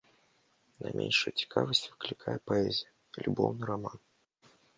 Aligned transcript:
Найменшую 0.85 1.33
цікавасць 1.41 1.81
выклікае 1.91 2.35
паэзія 2.49 2.91
і 3.19 3.27
любоўны 3.27 3.61
раман. 3.73 3.95